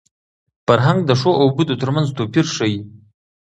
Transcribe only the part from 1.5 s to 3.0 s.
بدو تر منځ توپیر ښيي.